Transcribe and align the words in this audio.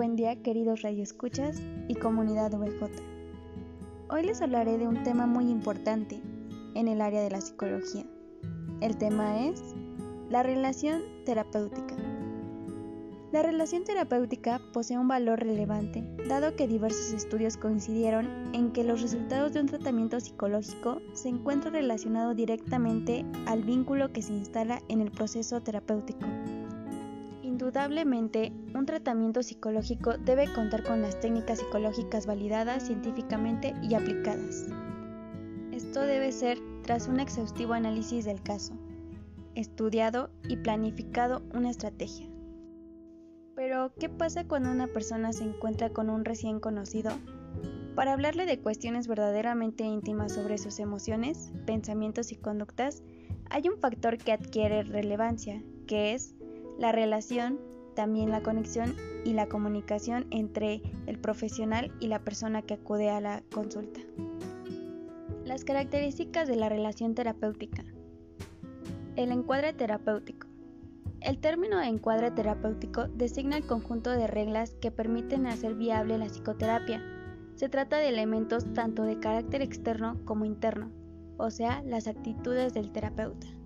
buen 0.00 0.16
día 0.16 0.42
queridos 0.42 0.80
radioescuchas 0.80 1.60
y 1.86 1.94
comunidad 1.94 2.52
VJ. 2.52 2.88
Hoy 4.08 4.22
les 4.22 4.40
hablaré 4.40 4.78
de 4.78 4.88
un 4.88 5.02
tema 5.02 5.26
muy 5.26 5.50
importante 5.50 6.22
en 6.74 6.88
el 6.88 7.02
área 7.02 7.20
de 7.20 7.28
la 7.28 7.42
psicología. 7.42 8.06
El 8.80 8.96
tema 8.96 9.44
es 9.44 9.62
la 10.30 10.42
relación 10.42 11.02
terapéutica. 11.26 11.96
La 13.30 13.42
relación 13.42 13.84
terapéutica 13.84 14.58
posee 14.72 14.96
un 14.96 15.06
valor 15.06 15.38
relevante, 15.40 16.02
dado 16.26 16.56
que 16.56 16.66
diversos 16.66 17.12
estudios 17.12 17.58
coincidieron 17.58 18.54
en 18.54 18.72
que 18.72 18.84
los 18.84 19.02
resultados 19.02 19.52
de 19.52 19.60
un 19.60 19.66
tratamiento 19.66 20.18
psicológico 20.18 21.02
se 21.12 21.28
encuentran 21.28 21.74
relacionados 21.74 22.34
directamente 22.36 23.26
al 23.44 23.64
vínculo 23.64 24.14
que 24.14 24.22
se 24.22 24.32
instala 24.32 24.80
en 24.88 25.02
el 25.02 25.10
proceso 25.10 25.60
terapéutico. 25.60 26.24
Indudablemente, 27.70 28.52
un 28.74 28.84
tratamiento 28.84 29.44
psicológico 29.44 30.18
debe 30.18 30.52
contar 30.52 30.82
con 30.82 31.02
las 31.02 31.20
técnicas 31.20 31.60
psicológicas 31.60 32.26
validadas 32.26 32.84
científicamente 32.84 33.76
y 33.80 33.94
aplicadas. 33.94 34.66
Esto 35.70 36.00
debe 36.00 36.32
ser 36.32 36.58
tras 36.82 37.06
un 37.06 37.20
exhaustivo 37.20 37.74
análisis 37.74 38.24
del 38.24 38.42
caso, 38.42 38.72
estudiado 39.54 40.30
y 40.48 40.56
planificado 40.56 41.42
una 41.54 41.70
estrategia. 41.70 42.28
Pero, 43.54 43.92
¿qué 44.00 44.08
pasa 44.08 44.48
cuando 44.48 44.72
una 44.72 44.88
persona 44.88 45.32
se 45.32 45.44
encuentra 45.44 45.90
con 45.90 46.10
un 46.10 46.24
recién 46.24 46.58
conocido? 46.58 47.12
Para 47.94 48.14
hablarle 48.14 48.46
de 48.46 48.58
cuestiones 48.58 49.06
verdaderamente 49.06 49.84
íntimas 49.84 50.32
sobre 50.32 50.58
sus 50.58 50.80
emociones, 50.80 51.52
pensamientos 51.66 52.32
y 52.32 52.36
conductas, 52.36 53.04
hay 53.48 53.68
un 53.68 53.78
factor 53.78 54.18
que 54.18 54.32
adquiere 54.32 54.82
relevancia, 54.82 55.62
que 55.86 56.14
es 56.14 56.34
la 56.80 56.92
relación, 56.92 57.60
también 57.94 58.30
la 58.30 58.42
conexión 58.42 58.96
y 59.26 59.34
la 59.34 59.48
comunicación 59.48 60.26
entre 60.30 60.80
el 61.06 61.18
profesional 61.18 61.92
y 62.00 62.08
la 62.08 62.20
persona 62.20 62.62
que 62.62 62.74
acude 62.74 63.10
a 63.10 63.20
la 63.20 63.42
consulta. 63.52 64.00
Las 65.44 65.64
características 65.64 66.48
de 66.48 66.56
la 66.56 66.70
relación 66.70 67.14
terapéutica. 67.14 67.84
El 69.14 69.30
encuadre 69.30 69.74
terapéutico. 69.74 70.46
El 71.20 71.38
término 71.38 71.82
encuadre 71.82 72.30
terapéutico 72.30 73.08
designa 73.08 73.58
el 73.58 73.66
conjunto 73.66 74.10
de 74.10 74.26
reglas 74.26 74.74
que 74.80 74.90
permiten 74.90 75.46
hacer 75.46 75.74
viable 75.74 76.16
la 76.16 76.26
psicoterapia. 76.26 77.02
Se 77.56 77.68
trata 77.68 77.98
de 77.98 78.08
elementos 78.08 78.72
tanto 78.72 79.02
de 79.02 79.20
carácter 79.20 79.60
externo 79.60 80.18
como 80.24 80.46
interno, 80.46 80.90
o 81.36 81.50
sea, 81.50 81.82
las 81.82 82.06
actitudes 82.06 82.72
del 82.72 82.90
terapeuta. 82.90 83.59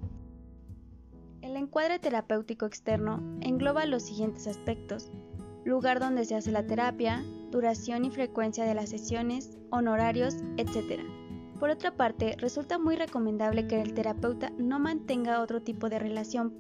El 1.45 1.59
encuadre 1.59 1.99
terapéutico 1.99 2.65
externo 2.65 3.23
engloba 3.43 3.85
los 3.85 4.05
siguientes 4.05 4.47
aspectos. 4.47 5.11
Lugar 5.63 6.01
donde 6.01 6.25
se 6.25 6.35
hace 6.35 6.51
la 6.51 6.67
terapia, 6.67 7.23
duración 7.51 8.07
y 8.07 8.11
frecuencia 8.11 8.65
de 8.65 8.75
las 8.75 8.89
sesiones, 8.89 9.59
honorarios, 9.69 10.37
etc. 10.57 11.03
Por 11.61 11.69
otra 11.69 11.99
parte, 11.99 12.35
resulta 12.39 12.79
muy 12.79 12.97
recomendable 12.97 13.67
que 13.67 13.79
el 13.79 13.93
terapeuta 13.93 14.53
no 14.57 14.79
mantenga 14.79 15.43
otro 15.43 15.61
tipo 15.61 15.91
de 15.91 15.99
relación 15.99 16.55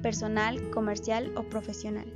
personal, 0.00 0.70
comercial 0.70 1.36
o 1.36 1.42
profesional 1.42 2.10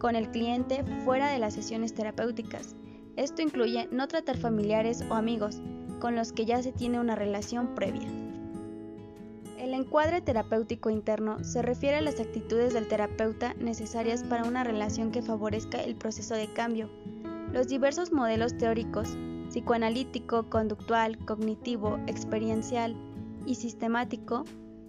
con 0.00 0.16
el 0.16 0.28
cliente 0.32 0.82
fuera 1.04 1.30
de 1.30 1.38
las 1.38 1.54
sesiones 1.54 1.94
terapéuticas. 1.94 2.74
Esto 3.14 3.42
incluye 3.42 3.86
no 3.92 4.08
tratar 4.08 4.38
familiares 4.38 5.04
o 5.08 5.14
amigos 5.14 5.62
con 6.00 6.16
los 6.16 6.32
que 6.32 6.46
ya 6.46 6.60
se 6.62 6.72
tiene 6.72 6.98
una 6.98 7.14
relación 7.14 7.76
previa. 7.76 8.08
El 9.70 9.76
encuadre 9.76 10.20
terapéutico 10.20 10.90
interno 10.90 11.44
se 11.44 11.62
refiere 11.62 11.98
a 11.98 12.00
las 12.00 12.18
actitudes 12.18 12.74
del 12.74 12.88
terapeuta 12.88 13.54
necesarias 13.54 14.24
para 14.24 14.42
una 14.42 14.64
relación 14.64 15.12
que 15.12 15.22
favorezca 15.22 15.80
el 15.80 15.94
proceso 15.94 16.34
de 16.34 16.52
cambio. 16.52 16.90
Los 17.52 17.68
diversos 17.68 18.10
modelos 18.10 18.58
teóricos, 18.58 19.16
psicoanalítico, 19.48 20.50
conductual, 20.50 21.24
cognitivo, 21.24 22.00
experiencial 22.08 22.96
y 23.46 23.54
sistemático, 23.54 24.44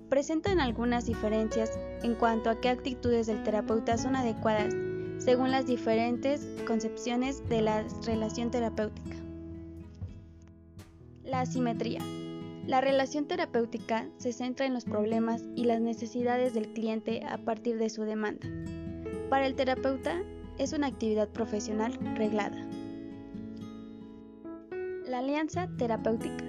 presentan 0.10 0.60
algunas 0.60 1.06
diferencias 1.06 1.78
en 2.02 2.16
cuanto 2.16 2.50
a 2.50 2.60
qué 2.60 2.70
actitudes 2.70 3.28
del 3.28 3.44
terapeuta 3.44 4.00
son 4.00 4.16
adecuadas 4.16 4.74
según 5.20 5.52
las 5.52 5.68
diferentes 5.68 6.48
concepciones 6.66 7.48
de 7.50 7.62
la 7.62 7.86
relación 8.08 8.50
terapéutica. 8.50 9.16
La 11.24 11.42
asimetría. 11.42 12.00
La 12.72 12.80
relación 12.80 13.26
terapéutica 13.26 14.08
se 14.16 14.32
centra 14.32 14.66
en 14.66 14.74
los 14.74 14.86
problemas 14.86 15.44
y 15.58 15.66
las 15.66 15.82
necesidades 15.82 16.54
del 16.54 16.72
cliente 16.72 17.22
a 17.28 17.38
partir 17.38 17.78
de 17.78 17.90
su 17.90 18.04
demanda. 18.04 18.48
Para 19.30 19.46
el 19.46 19.56
terapeuta 19.56 20.24
es 20.58 20.72
una 20.72 20.88
actividad 20.88 21.28
profesional 21.28 22.00
reglada. 22.16 22.66
La 25.06 25.20
alianza 25.20 25.68
terapéutica. 25.78 26.46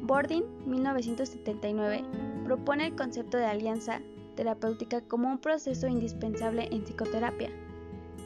Bordin, 0.00 0.44
1979, 0.64 2.04
propone 2.44 2.86
el 2.86 2.96
concepto 2.96 3.36
de 3.36 3.44
alianza 3.44 4.00
terapéutica 4.34 5.02
como 5.02 5.30
un 5.30 5.38
proceso 5.38 5.88
indispensable 5.88 6.70
en 6.72 6.84
psicoterapia. 6.84 7.50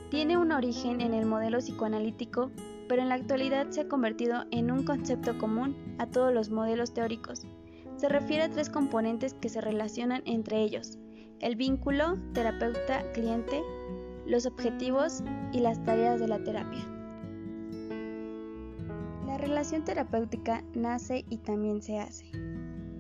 Tiene 0.09 0.39
un 0.39 0.53
origen 0.53 1.01
en 1.01 1.15
el 1.15 1.27
modelo 1.27 1.59
psicoanalítico, 1.59 2.53
pero 2.91 3.03
en 3.03 3.09
la 3.09 3.15
actualidad 3.15 3.71
se 3.71 3.83
ha 3.83 3.89
convertido 3.89 4.47
en 4.51 4.73
un 4.73 4.83
concepto 4.83 5.39
común 5.39 5.77
a 5.99 6.07
todos 6.07 6.35
los 6.35 6.51
modelos 6.51 6.93
teóricos. 6.93 7.47
Se 7.95 8.09
refiere 8.09 8.43
a 8.43 8.51
tres 8.51 8.69
componentes 8.69 9.33
que 9.35 9.49
se 9.49 9.61
relacionan 9.61 10.25
entre 10.27 10.61
ellos, 10.61 10.99
el 11.39 11.55
vínculo 11.55 12.19
terapeuta-cliente, 12.35 13.63
los 14.27 14.45
objetivos 14.45 15.23
y 15.53 15.61
las 15.61 15.81
tareas 15.85 16.19
de 16.19 16.27
la 16.27 16.43
terapia. 16.43 16.85
La 19.25 19.39
relación 19.39 19.85
terapéutica 19.85 20.65
nace 20.75 21.25
y 21.31 21.37
también 21.37 21.83
se 21.83 22.01
hace. 22.01 22.29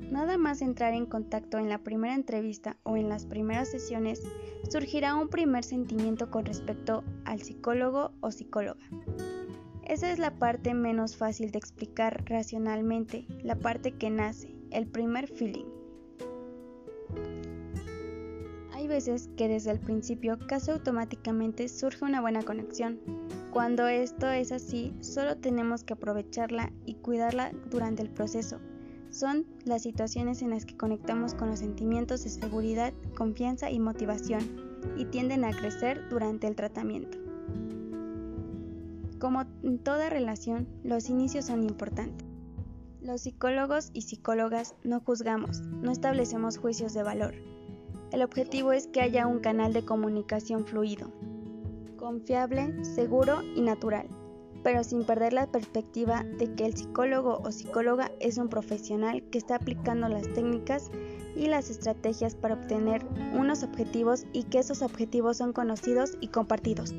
Nada 0.09 0.39
más 0.39 0.63
entrar 0.63 0.95
en 0.95 1.07
contacto 1.07 1.59
en 1.59 1.69
la 1.69 1.79
primera 1.79 2.15
entrevista 2.15 2.77
o 2.85 2.97
en 2.97 3.09
las 3.09 3.27
primeras 3.27 3.69
sesiones, 3.73 4.23
surgirá 4.71 5.17
un 5.17 5.31
primer 5.31 5.65
sentimiento 5.65 6.31
con 6.31 6.45
respecto 6.45 7.03
al 7.25 7.43
psicólogo 7.43 8.13
o 8.21 8.31
psicóloga. 8.31 8.79
Esa 9.91 10.13
es 10.13 10.21
la 10.21 10.39
parte 10.39 10.73
menos 10.73 11.17
fácil 11.17 11.51
de 11.51 11.59
explicar 11.59 12.23
racionalmente, 12.27 13.27
la 13.43 13.57
parte 13.57 13.91
que 13.91 14.09
nace, 14.09 14.55
el 14.71 14.87
primer 14.87 15.27
feeling. 15.27 15.67
Hay 18.73 18.87
veces 18.87 19.29
que 19.37 19.49
desde 19.49 19.73
el 19.73 19.81
principio 19.81 20.39
casi 20.47 20.71
automáticamente 20.71 21.69
surge 21.69 22.05
una 22.05 22.21
buena 22.21 22.45
conexión. 22.45 23.01
Cuando 23.51 23.89
esto 23.89 24.31
es 24.31 24.53
así, 24.53 24.95
solo 25.01 25.39
tenemos 25.39 25.83
que 25.83 25.95
aprovecharla 25.95 26.73
y 26.87 26.95
cuidarla 26.95 27.51
durante 27.69 28.03
el 28.03 28.11
proceso 28.11 28.61
son 29.11 29.45
las 29.65 29.83
situaciones 29.83 30.41
en 30.41 30.51
las 30.51 30.65
que 30.65 30.77
conectamos 30.77 31.35
con 31.35 31.51
los 31.51 31.59
sentimientos 31.59 32.23
de 32.23 32.31
seguridad, 32.31 32.95
confianza 33.17 33.69
y 33.69 33.81
motivación 33.81 34.71
y 34.97 35.05
tienden 35.07 35.45
a 35.45 35.51
crecer 35.51 36.09
durante 36.09 36.47
el 36.47 36.55
tratamiento. 36.55 37.19
Como 39.21 39.43
en 39.63 39.79
toda 39.79 40.11
relación, 40.11 40.67
los 40.83 41.09
inicios 41.09 41.45
son 41.45 41.63
importantes. 41.63 42.27
Los 43.01 43.23
psicólogos 43.23 43.91
y 43.93 44.03
psicólogas 44.03 44.75
no 44.83 45.01
juzgamos, 45.01 45.61
no 45.61 45.93
establecemos 45.93 46.59
juicios 46.59 46.95
de 46.95 47.03
valor. 47.03 47.35
El 48.13 48.23
objetivo 48.23 48.73
es 48.73 48.89
que 48.89 49.01
haya 49.01 49.27
un 49.27 49.39
canal 49.39 49.73
de 49.73 49.85
comunicación 49.85 50.67
fluido, 50.67 51.13
confiable, 51.97 52.85
seguro 52.85 53.43
y 53.55 53.61
natural 53.61 54.09
pero 54.63 54.85
sin 54.85 55.05
perder 55.05 55.33
la 55.33 55.47
perspectiva 55.47 56.25
de 56.39 56.55
que 56.55 56.67
el 56.67 56.77
psicólogo 56.77 57.41
o 57.43 57.53
psicóloga 57.53 58.11
es 58.21 58.39
un 58.39 58.49
profesional 58.49 59.23
que 59.31 59.39
está 59.39 59.57
aplicando 59.57 60.09
las 60.09 60.29
técnicas 60.35 60.91
y 61.37 61.47
las 61.47 61.71
estrategias 61.71 62.35
para 62.35 62.55
obtener 62.55 63.07
unos 63.35 63.63
objetivos 63.63 64.27
y 64.33 64.45
que 64.45 64.59
esos 64.59 64.83
objetivos 64.83 65.39
son 65.39 65.53
conocidos 65.53 66.17
y 66.21 66.29
compartidos. 66.29 66.95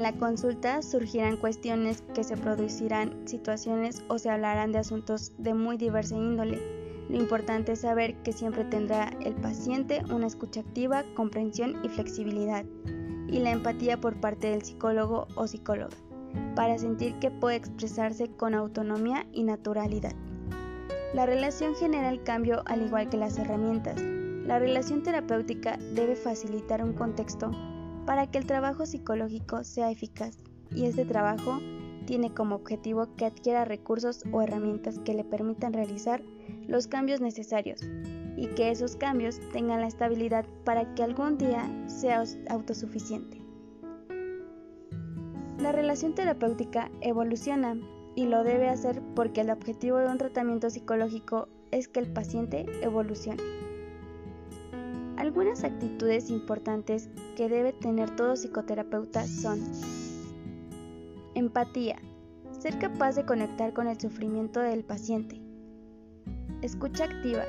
En 0.00 0.04
la 0.04 0.18
consulta 0.18 0.80
surgirán 0.80 1.36
cuestiones 1.36 2.02
que 2.14 2.24
se 2.24 2.38
producirán 2.38 3.28
situaciones 3.28 4.02
o 4.08 4.18
se 4.18 4.30
hablarán 4.30 4.72
de 4.72 4.78
asuntos 4.78 5.34
de 5.36 5.52
muy 5.52 5.76
diversa 5.76 6.16
índole. 6.16 6.58
Lo 7.10 7.18
importante 7.18 7.72
es 7.72 7.80
saber 7.80 8.16
que 8.22 8.32
siempre 8.32 8.64
tendrá 8.64 9.10
el 9.20 9.34
paciente 9.34 10.02
una 10.10 10.28
escucha 10.28 10.60
activa, 10.60 11.04
comprensión 11.14 11.84
y 11.84 11.90
flexibilidad, 11.90 12.64
y 13.28 13.40
la 13.40 13.50
empatía 13.50 14.00
por 14.00 14.18
parte 14.18 14.46
del 14.46 14.62
psicólogo 14.62 15.28
o 15.34 15.46
psicóloga 15.46 15.94
para 16.56 16.78
sentir 16.78 17.18
que 17.18 17.30
puede 17.30 17.56
expresarse 17.56 18.30
con 18.30 18.54
autonomía 18.54 19.26
y 19.34 19.42
naturalidad. 19.42 20.14
La 21.12 21.26
relación 21.26 21.74
genera 21.74 22.08
el 22.08 22.22
cambio 22.22 22.62
al 22.64 22.86
igual 22.86 23.10
que 23.10 23.18
las 23.18 23.36
herramientas. 23.36 24.00
La 24.00 24.58
relación 24.58 25.02
terapéutica 25.02 25.76
debe 25.92 26.16
facilitar 26.16 26.82
un 26.82 26.94
contexto 26.94 27.50
para 28.10 28.28
que 28.28 28.38
el 28.38 28.44
trabajo 28.44 28.86
psicológico 28.86 29.62
sea 29.62 29.92
eficaz 29.92 30.36
y 30.74 30.86
este 30.86 31.04
trabajo 31.04 31.60
tiene 32.06 32.34
como 32.34 32.56
objetivo 32.56 33.14
que 33.14 33.24
adquiera 33.24 33.64
recursos 33.64 34.24
o 34.32 34.42
herramientas 34.42 34.98
que 35.04 35.14
le 35.14 35.22
permitan 35.22 35.72
realizar 35.72 36.20
los 36.66 36.88
cambios 36.88 37.20
necesarios 37.20 37.82
y 38.36 38.48
que 38.48 38.72
esos 38.72 38.96
cambios 38.96 39.38
tengan 39.52 39.80
la 39.80 39.86
estabilidad 39.86 40.44
para 40.64 40.92
que 40.96 41.04
algún 41.04 41.38
día 41.38 41.70
sea 41.86 42.24
autosuficiente. 42.48 43.40
La 45.60 45.70
relación 45.70 46.12
terapéutica 46.16 46.90
evoluciona 47.02 47.76
y 48.16 48.26
lo 48.26 48.42
debe 48.42 48.70
hacer 48.70 49.00
porque 49.14 49.42
el 49.42 49.50
objetivo 49.50 49.98
de 49.98 50.08
un 50.08 50.18
tratamiento 50.18 50.68
psicológico 50.68 51.46
es 51.70 51.86
que 51.86 52.00
el 52.00 52.12
paciente 52.12 52.66
evolucione. 52.82 53.69
Algunas 55.30 55.62
actitudes 55.62 56.28
importantes 56.28 57.08
que 57.36 57.48
debe 57.48 57.72
tener 57.72 58.16
todo 58.16 58.34
psicoterapeuta 58.34 59.28
son 59.28 59.60
empatía, 61.36 62.00
ser 62.58 62.80
capaz 62.80 63.14
de 63.14 63.24
conectar 63.24 63.72
con 63.72 63.86
el 63.86 64.00
sufrimiento 64.00 64.58
del 64.58 64.82
paciente, 64.82 65.40
escucha 66.62 67.04
activa, 67.04 67.44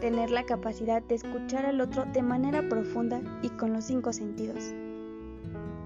tener 0.00 0.30
la 0.30 0.46
capacidad 0.46 1.02
de 1.02 1.16
escuchar 1.16 1.66
al 1.66 1.82
otro 1.82 2.06
de 2.06 2.22
manera 2.22 2.66
profunda 2.70 3.20
y 3.42 3.50
con 3.50 3.74
los 3.74 3.84
cinco 3.84 4.14
sentidos, 4.14 4.72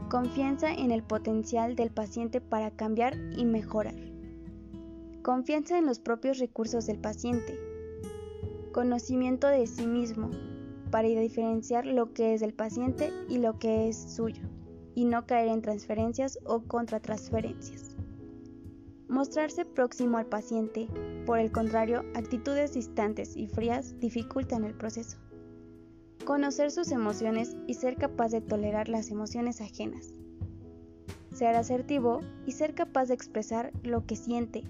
confianza 0.08 0.72
en 0.72 0.92
el 0.92 1.02
potencial 1.02 1.74
del 1.74 1.90
paciente 1.90 2.40
para 2.40 2.70
cambiar 2.70 3.16
y 3.36 3.44
mejorar, 3.44 3.96
confianza 5.24 5.78
en 5.78 5.86
los 5.86 5.98
propios 5.98 6.38
recursos 6.38 6.86
del 6.86 7.00
paciente, 7.00 7.58
conocimiento 8.72 9.48
de 9.48 9.66
sí 9.66 9.88
mismo 9.88 10.30
para 10.90 11.08
diferenciar 11.08 11.86
lo 11.86 12.12
que 12.12 12.34
es 12.34 12.40
del 12.40 12.52
paciente 12.52 13.12
y 13.28 13.38
lo 13.38 13.58
que 13.58 13.88
es 13.88 13.96
suyo, 13.96 14.42
y 14.94 15.04
no 15.04 15.26
caer 15.26 15.48
en 15.48 15.62
transferencias 15.62 16.38
o 16.44 16.62
contratransferencias. 16.62 17.96
Mostrarse 19.08 19.64
próximo 19.64 20.18
al 20.18 20.26
paciente, 20.26 20.88
por 21.26 21.38
el 21.38 21.50
contrario, 21.50 22.04
actitudes 22.14 22.74
distantes 22.74 23.36
y 23.36 23.46
frías 23.46 23.98
dificultan 23.98 24.64
el 24.64 24.74
proceso. 24.74 25.18
Conocer 26.24 26.70
sus 26.70 26.92
emociones 26.92 27.56
y 27.66 27.74
ser 27.74 27.96
capaz 27.96 28.28
de 28.28 28.40
tolerar 28.40 28.88
las 28.88 29.10
emociones 29.10 29.60
ajenas. 29.60 30.12
Ser 31.34 31.56
asertivo 31.56 32.20
y 32.46 32.52
ser 32.52 32.74
capaz 32.74 33.06
de 33.06 33.14
expresar 33.14 33.72
lo 33.82 34.06
que 34.06 34.16
siente, 34.16 34.64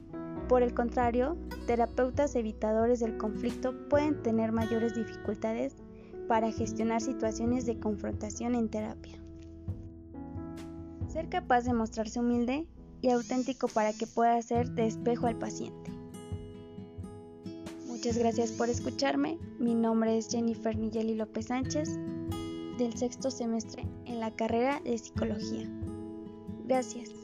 por 0.51 0.65
el 0.65 0.75
contrario, 0.75 1.37
terapeutas 1.69 2.35
evitadores 2.35 2.99
del 2.99 3.17
conflicto 3.17 3.73
pueden 3.89 4.21
tener 4.21 4.51
mayores 4.51 4.97
dificultades 4.97 5.77
para 6.31 6.53
gestionar 6.53 7.01
situaciones 7.01 7.67
de 7.67 7.81
confrontación 7.81 8.55
en 8.55 8.69
terapia. 8.69 9.19
Ser 11.09 11.29
capaz 11.29 11.63
de 11.63 11.73
mostrarse 11.73 12.21
humilde 12.21 12.69
y 13.01 13.11
auténtico 13.11 13.67
para 13.67 13.93
que 13.93 14.07
pueda 14.07 14.41
ser 14.41 14.71
de 14.71 14.87
espejo 14.87 15.27
al 15.27 15.37
paciente. 15.37 15.91
Muchas 17.89 18.17
gracias 18.17 18.53
por 18.53 18.69
escucharme. 18.69 19.41
Mi 19.59 19.75
nombre 19.75 20.17
es 20.17 20.29
Jennifer 20.31 20.79
Nigeli 20.79 21.17
López 21.17 21.47
Sánchez 21.47 21.99
del 22.79 22.97
sexto 22.97 23.33
semestre 23.33 23.85
en 24.05 24.21
la 24.21 24.31
carrera 24.31 24.81
de 24.85 24.99
psicología. 24.99 25.69
Gracias. 26.65 27.20